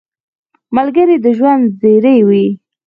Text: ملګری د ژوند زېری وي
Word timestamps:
ملګری 0.75 1.15
د 1.23 1.25
ژوند 1.37 1.63
زېری 1.79 2.17
وي 2.27 2.45